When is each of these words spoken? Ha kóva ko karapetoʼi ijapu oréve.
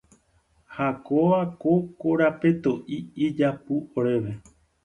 Ha 0.75 0.87
kóva 1.05 1.39
ko 1.61 1.71
karapetoʼi 1.99 2.97
ijapu 3.25 3.73
oréve. 3.97 4.31